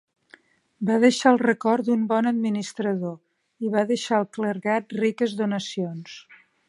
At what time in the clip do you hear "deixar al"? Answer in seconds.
3.93-4.27